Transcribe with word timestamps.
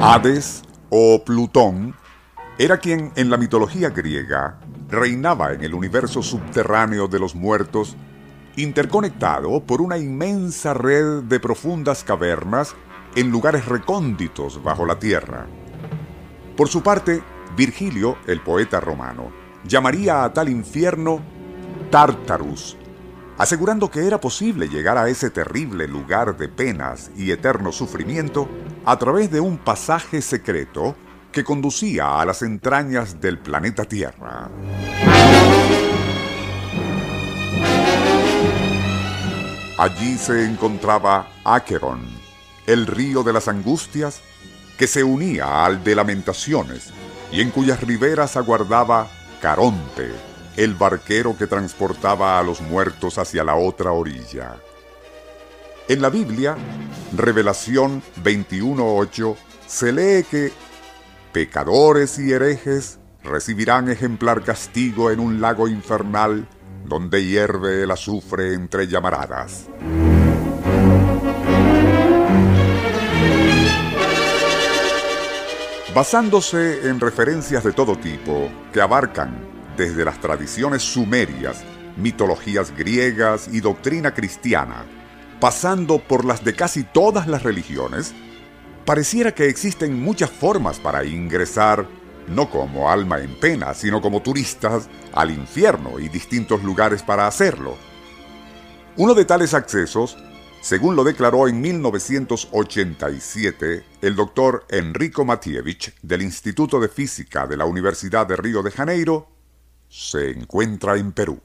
Hades 0.00 0.62
o 0.90 1.24
Plutón 1.24 1.92
era 2.56 2.78
quien 2.78 3.10
en 3.16 3.30
la 3.30 3.36
mitología 3.36 3.90
griega 3.90 4.60
reinaba 4.88 5.52
en 5.52 5.64
el 5.64 5.74
universo 5.74 6.22
subterráneo 6.22 7.08
de 7.08 7.18
los 7.18 7.34
muertos, 7.34 7.96
interconectado 8.54 9.60
por 9.64 9.80
una 9.80 9.98
inmensa 9.98 10.72
red 10.72 11.24
de 11.24 11.40
profundas 11.40 12.04
cavernas 12.04 12.76
en 13.16 13.30
lugares 13.30 13.66
recónditos 13.66 14.62
bajo 14.62 14.86
la 14.86 15.00
tierra. 15.00 15.46
Por 16.56 16.68
su 16.68 16.80
parte, 16.80 17.20
Virgilio, 17.56 18.18
el 18.28 18.40
poeta 18.40 18.78
romano, 18.78 19.32
llamaría 19.64 20.22
a 20.22 20.32
tal 20.32 20.48
infierno 20.48 21.20
Tartarus, 21.90 22.76
asegurando 23.36 23.90
que 23.90 24.06
era 24.06 24.20
posible 24.20 24.68
llegar 24.68 24.96
a 24.96 25.08
ese 25.08 25.30
terrible 25.30 25.88
lugar 25.88 26.36
de 26.36 26.48
penas 26.48 27.10
y 27.16 27.32
eterno 27.32 27.72
sufrimiento 27.72 28.48
a 28.88 28.98
través 28.98 29.30
de 29.30 29.38
un 29.38 29.58
pasaje 29.58 30.22
secreto 30.22 30.96
que 31.30 31.44
conducía 31.44 32.22
a 32.22 32.24
las 32.24 32.40
entrañas 32.40 33.20
del 33.20 33.38
planeta 33.38 33.84
Tierra. 33.84 34.48
Allí 39.76 40.16
se 40.16 40.42
encontraba 40.46 41.28
Acheron, 41.44 42.00
el 42.66 42.86
río 42.86 43.22
de 43.22 43.34
las 43.34 43.48
angustias, 43.48 44.22
que 44.78 44.86
se 44.86 45.04
unía 45.04 45.66
al 45.66 45.84
de 45.84 45.94
lamentaciones 45.94 46.90
y 47.30 47.42
en 47.42 47.50
cuyas 47.50 47.82
riberas 47.82 48.38
aguardaba 48.38 49.06
Caronte, 49.42 50.12
el 50.56 50.72
barquero 50.72 51.36
que 51.36 51.46
transportaba 51.46 52.38
a 52.38 52.42
los 52.42 52.62
muertos 52.62 53.18
hacia 53.18 53.44
la 53.44 53.54
otra 53.54 53.92
orilla. 53.92 54.56
En 55.88 56.02
la 56.02 56.10
Biblia, 56.10 56.54
Revelación 57.16 58.02
21.8, 58.22 59.36
se 59.66 59.90
lee 59.90 60.22
que 60.30 60.52
pecadores 61.32 62.18
y 62.18 62.30
herejes 62.30 62.98
recibirán 63.24 63.88
ejemplar 63.88 64.42
castigo 64.44 65.10
en 65.10 65.18
un 65.18 65.40
lago 65.40 65.66
infernal 65.66 66.46
donde 66.84 67.24
hierve 67.24 67.84
el 67.84 67.90
azufre 67.90 68.52
entre 68.52 68.86
llamaradas. 68.86 69.64
Basándose 75.94 76.86
en 76.86 77.00
referencias 77.00 77.64
de 77.64 77.72
todo 77.72 77.96
tipo 77.96 78.50
que 78.74 78.82
abarcan 78.82 79.38
desde 79.78 80.04
las 80.04 80.20
tradiciones 80.20 80.82
sumerias, 80.82 81.64
mitologías 81.96 82.76
griegas 82.76 83.48
y 83.50 83.60
doctrina 83.60 84.12
cristiana, 84.12 84.84
pasando 85.40 85.98
por 85.98 86.24
las 86.24 86.44
de 86.44 86.54
casi 86.54 86.84
todas 86.84 87.26
las 87.26 87.42
religiones, 87.42 88.14
pareciera 88.84 89.34
que 89.34 89.48
existen 89.48 90.00
muchas 90.00 90.30
formas 90.30 90.78
para 90.78 91.04
ingresar, 91.04 91.88
no 92.26 92.50
como 92.50 92.90
alma 92.90 93.20
en 93.20 93.38
pena, 93.38 93.74
sino 93.74 94.00
como 94.00 94.22
turistas, 94.22 94.88
al 95.12 95.30
infierno 95.30 95.98
y 95.98 96.08
distintos 96.08 96.62
lugares 96.62 97.02
para 97.02 97.26
hacerlo. 97.26 97.76
Uno 98.96 99.14
de 99.14 99.24
tales 99.24 99.54
accesos, 99.54 100.16
según 100.60 100.96
lo 100.96 101.04
declaró 101.04 101.46
en 101.46 101.60
1987 101.60 103.84
el 104.02 104.16
doctor 104.16 104.66
Enrico 104.68 105.24
Matievich 105.24 105.94
del 106.02 106.22
Instituto 106.22 106.80
de 106.80 106.88
Física 106.88 107.46
de 107.46 107.56
la 107.56 107.64
Universidad 107.64 108.26
de 108.26 108.34
Río 108.36 108.62
de 108.62 108.72
Janeiro, 108.72 109.28
se 109.88 110.30
encuentra 110.30 110.96
en 110.96 111.12
Perú. 111.12 111.40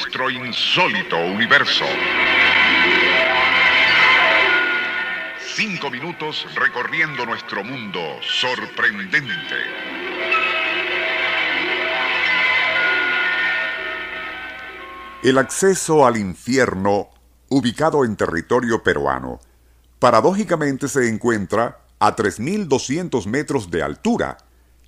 Nuestro 0.00 0.30
insólito 0.30 1.18
universo. 1.18 1.84
Cinco 5.54 5.90
minutos 5.90 6.46
recorriendo 6.54 7.26
nuestro 7.26 7.62
mundo 7.62 8.00
sorprendente. 8.22 9.56
El 15.22 15.36
acceso 15.36 16.06
al 16.06 16.16
infierno, 16.16 17.10
ubicado 17.50 18.06
en 18.06 18.16
territorio 18.16 18.82
peruano, 18.82 19.38
paradójicamente 19.98 20.88
se 20.88 21.10
encuentra 21.10 21.80
a 21.98 22.16
3.200 22.16 23.26
metros 23.26 23.70
de 23.70 23.82
altura 23.82 24.38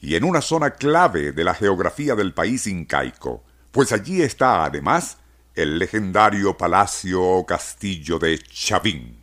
y 0.00 0.14
en 0.14 0.22
una 0.22 0.40
zona 0.40 0.70
clave 0.70 1.32
de 1.32 1.42
la 1.42 1.54
geografía 1.54 2.14
del 2.14 2.32
país 2.32 2.68
incaico, 2.68 3.42
pues 3.72 3.92
allí 3.92 4.22
está 4.22 4.64
además 4.64 5.18
el 5.54 5.78
legendario 5.78 6.56
palacio 6.56 7.22
o 7.22 7.46
castillo 7.46 8.18
de 8.18 8.38
Chavín. 8.38 9.18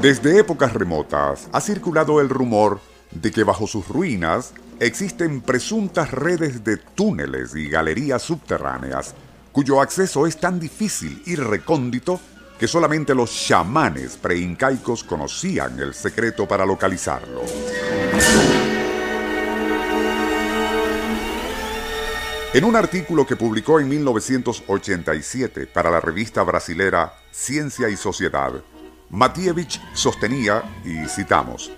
Desde 0.00 0.38
épocas 0.38 0.72
remotas 0.72 1.48
ha 1.52 1.60
circulado 1.60 2.20
el 2.20 2.30
rumor 2.30 2.80
de 3.10 3.30
que 3.30 3.44
bajo 3.44 3.66
sus 3.66 3.86
ruinas 3.88 4.54
existen 4.78 5.42
presuntas 5.42 6.10
redes 6.10 6.64
de 6.64 6.78
túneles 6.78 7.54
y 7.54 7.68
galerías 7.68 8.22
subterráneas 8.22 9.14
cuyo 9.52 9.80
acceso 9.80 10.26
es 10.26 10.38
tan 10.38 10.58
difícil 10.58 11.22
y 11.26 11.36
recóndito 11.36 12.20
que 12.60 12.68
solamente 12.68 13.14
los 13.14 13.32
chamanes 13.32 14.18
preincaicos 14.18 15.02
conocían 15.02 15.80
el 15.80 15.94
secreto 15.94 16.46
para 16.46 16.66
localizarlo. 16.66 17.40
En 22.52 22.64
un 22.64 22.76
artículo 22.76 23.26
que 23.26 23.36
publicó 23.36 23.80
en 23.80 23.88
1987 23.88 25.68
para 25.68 25.90
la 25.90 26.00
revista 26.00 26.42
brasilera 26.42 27.14
Ciencia 27.30 27.88
y 27.88 27.96
Sociedad, 27.96 28.52
Matievich 29.08 29.80
sostenía, 29.94 30.62
y 30.84 31.08
citamos, 31.08 31.70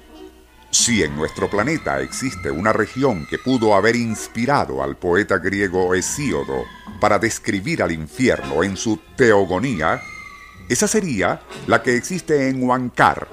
si 0.73 1.05
en 1.05 1.15
nuestro 1.15 1.49
planeta 1.49 2.01
existe 2.01 2.51
una 2.51 2.73
región 2.73 3.25
que 3.31 3.39
pudo 3.39 3.77
haber 3.77 3.95
inspirado 3.95 4.83
al 4.83 4.97
poeta 4.97 5.39
griego 5.39 5.95
Hesíodo 5.95 6.65
para 6.99 7.21
describir 7.21 7.85
al 7.85 7.93
infierno 7.93 8.65
en 8.65 8.77
su 8.77 8.99
teogonía, 9.17 10.01
Esa 10.73 10.89
sería 10.89 11.39
la 11.67 11.83
que 11.83 11.95
existe 11.95 12.49
en 12.49 12.67
Huancar, 12.67 13.29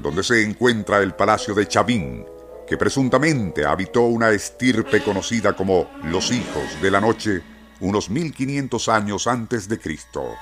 donde 0.00 0.24
se 0.24 0.42
encuentra 0.42 0.98
el 0.98 1.14
palacio 1.14 1.54
de 1.54 1.68
Chavín, 1.68 2.26
que 2.66 2.76
presuntamente 2.76 3.64
habitó 3.64 4.02
una 4.06 4.30
estirpe 4.30 5.00
conocida 5.00 5.54
como 5.54 5.88
los 6.02 6.32
hijos 6.32 6.64
de 6.82 6.90
la 6.90 7.00
noche 7.00 7.44
unos 7.78 8.10
1500 8.10 8.88
años 8.88 9.28
antes 9.28 9.68
de 9.68 9.78
Cristo. 9.78 10.34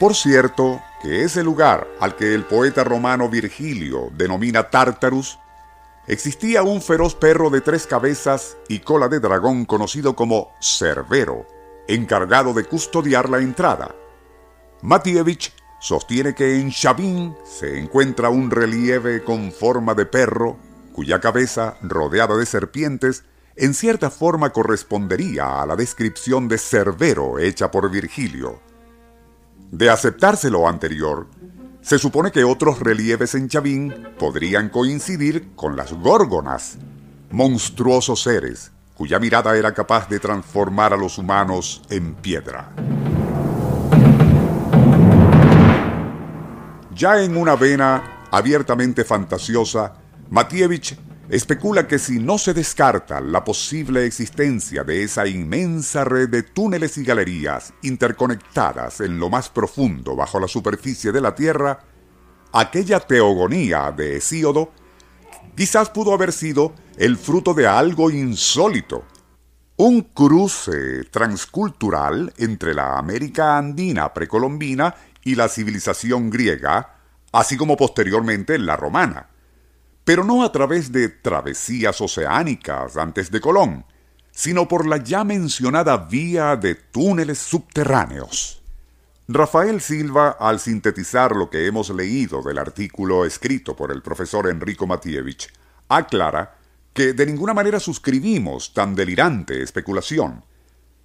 Por 0.00 0.14
cierto, 0.14 0.80
que 1.02 1.24
ese 1.24 1.44
lugar 1.44 1.86
al 2.00 2.16
que 2.16 2.32
el 2.32 2.46
poeta 2.46 2.82
romano 2.82 3.28
Virgilio 3.28 4.08
denomina 4.16 4.70
Tartarus, 4.70 5.38
existía 6.06 6.62
un 6.62 6.80
feroz 6.80 7.14
perro 7.14 7.50
de 7.50 7.60
tres 7.60 7.86
cabezas 7.86 8.56
y 8.70 8.78
cola 8.78 9.08
de 9.08 9.20
dragón 9.20 9.66
conocido 9.66 10.16
como 10.16 10.54
Cerbero, 10.62 11.57
encargado 11.88 12.52
de 12.52 12.64
custodiar 12.64 13.28
la 13.28 13.38
entrada. 13.38 13.94
Matievich 14.82 15.52
sostiene 15.80 16.34
que 16.34 16.60
en 16.60 16.70
Chavín 16.70 17.34
se 17.44 17.78
encuentra 17.78 18.28
un 18.28 18.50
relieve 18.50 19.24
con 19.24 19.50
forma 19.50 19.94
de 19.94 20.06
perro, 20.06 20.58
cuya 20.92 21.20
cabeza, 21.20 21.76
rodeada 21.82 22.36
de 22.36 22.46
serpientes, 22.46 23.24
en 23.56 23.74
cierta 23.74 24.10
forma 24.10 24.50
correspondería 24.50 25.60
a 25.60 25.66
la 25.66 25.74
descripción 25.74 26.46
de 26.46 26.58
Cerbero 26.58 27.38
hecha 27.38 27.70
por 27.70 27.90
Virgilio. 27.90 28.60
De 29.70 29.90
aceptarse 29.90 30.50
lo 30.50 30.68
anterior, 30.68 31.26
se 31.80 31.98
supone 31.98 32.30
que 32.30 32.44
otros 32.44 32.80
relieves 32.80 33.34
en 33.34 33.48
Chavín 33.48 34.08
podrían 34.18 34.68
coincidir 34.68 35.54
con 35.54 35.76
las 35.76 35.92
górgonas, 35.92 36.78
monstruosos 37.30 38.22
seres 38.22 38.72
cuya 38.98 39.20
mirada 39.20 39.56
era 39.56 39.72
capaz 39.72 40.08
de 40.08 40.18
transformar 40.18 40.92
a 40.92 40.96
los 40.96 41.18
humanos 41.18 41.82
en 41.88 42.16
piedra. 42.16 42.72
Ya 46.96 47.22
en 47.22 47.36
una 47.36 47.54
vena 47.54 48.26
abiertamente 48.32 49.04
fantasiosa, 49.04 49.94
Matievich 50.30 50.98
especula 51.28 51.86
que 51.86 52.00
si 52.00 52.18
no 52.18 52.38
se 52.38 52.52
descarta 52.52 53.20
la 53.20 53.44
posible 53.44 54.04
existencia 54.04 54.82
de 54.82 55.04
esa 55.04 55.28
inmensa 55.28 56.02
red 56.02 56.28
de 56.28 56.42
túneles 56.42 56.98
y 56.98 57.04
galerías 57.04 57.72
interconectadas 57.82 59.00
en 59.00 59.20
lo 59.20 59.30
más 59.30 59.48
profundo 59.48 60.16
bajo 60.16 60.40
la 60.40 60.48
superficie 60.48 61.12
de 61.12 61.20
la 61.20 61.36
Tierra, 61.36 61.78
aquella 62.52 62.98
teogonía 62.98 63.92
de 63.92 64.16
Hesíodo 64.16 64.72
quizás 65.58 65.90
pudo 65.90 66.14
haber 66.14 66.32
sido 66.32 66.72
el 66.96 67.16
fruto 67.18 67.52
de 67.52 67.66
algo 67.66 68.12
insólito, 68.12 69.04
un 69.76 70.02
cruce 70.02 71.02
transcultural 71.10 72.32
entre 72.38 72.74
la 72.74 72.96
América 72.96 73.58
andina 73.58 74.14
precolombina 74.14 74.94
y 75.24 75.34
la 75.34 75.48
civilización 75.48 76.30
griega, 76.30 77.00
así 77.32 77.56
como 77.56 77.76
posteriormente 77.76 78.56
la 78.56 78.76
romana 78.76 79.30
pero 80.08 80.24
no 80.24 80.42
a 80.42 80.50
través 80.50 80.90
de 80.90 81.10
travesías 81.10 82.00
oceánicas 82.00 82.96
antes 82.96 83.30
de 83.30 83.42
Colón, 83.42 83.84
sino 84.30 84.66
por 84.66 84.86
la 84.86 84.96
ya 84.96 85.22
mencionada 85.22 85.98
vía 85.98 86.56
de 86.56 86.76
túneles 86.76 87.38
subterráneos. 87.38 88.62
Rafael 89.30 89.82
Silva, 89.82 90.38
al 90.40 90.58
sintetizar 90.58 91.36
lo 91.36 91.50
que 91.50 91.66
hemos 91.66 91.90
leído 91.90 92.40
del 92.40 92.56
artículo 92.56 93.26
escrito 93.26 93.76
por 93.76 93.92
el 93.92 94.00
profesor 94.00 94.48
Enrico 94.48 94.86
Matievich, 94.86 95.52
aclara 95.86 96.56
que 96.94 97.12
de 97.12 97.26
ninguna 97.26 97.52
manera 97.52 97.78
suscribimos 97.78 98.72
tan 98.72 98.94
delirante 98.94 99.62
especulación. 99.62 100.46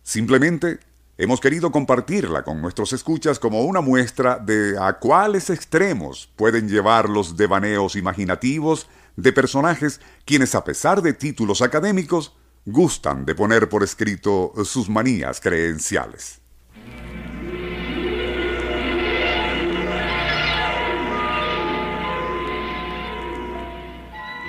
Simplemente 0.04 0.80
hemos 1.18 1.42
querido 1.42 1.70
compartirla 1.70 2.44
con 2.44 2.62
nuestros 2.62 2.94
escuchas 2.94 3.40
como 3.40 3.64
una 3.64 3.82
muestra 3.82 4.40
de 4.40 4.78
a 4.80 5.00
cuáles 5.00 5.50
extremos 5.50 6.32
pueden 6.38 6.70
llevar 6.70 7.10
los 7.10 7.36
devaneos 7.36 7.98
imaginativos 7.98 8.88
de 9.18 9.34
personajes 9.34 10.00
quienes 10.24 10.56
a 10.56 10.64
pesar 10.64 11.02
de 11.02 11.12
títulos 11.12 11.62
académicos 11.62 12.34
gustan 12.66 13.26
de 13.26 13.36
poner 13.36 13.68
por 13.68 13.84
escrito 13.84 14.54
sus 14.64 14.88
manías 14.88 15.42
creenciales. 15.42 16.43